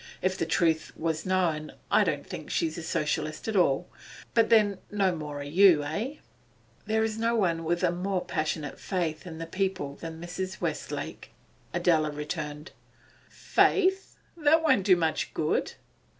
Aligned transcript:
If 0.19 0.35
the 0.35 0.47
truth 0.47 0.91
was 0.97 1.27
known, 1.27 1.73
I 1.91 2.03
don't 2.03 2.25
think 2.25 2.49
she's 2.49 2.75
a 2.75 2.81
Socialist 2.81 3.47
at 3.47 3.55
all. 3.55 3.87
But 4.33 4.49
then, 4.49 4.79
no 4.89 5.15
more 5.15 5.37
are 5.37 5.43
you, 5.43 5.83
eh?' 5.83 6.15
'There 6.87 7.03
is 7.03 7.19
no 7.19 7.35
one 7.35 7.63
with 7.63 7.83
a 7.83 7.91
more 7.91 8.25
passionate 8.25 8.79
faith 8.79 9.27
in 9.27 9.37
the 9.37 9.45
people 9.45 9.93
than 9.93 10.19
Mrs. 10.19 10.59
Westlake,' 10.59 11.29
Adela 11.71 12.09
returned. 12.09 12.71
'Faith! 13.29 14.15
That 14.35 14.63
won't 14.63 14.87
do 14.87 14.95
much 14.95 15.35
good. 15.35 15.73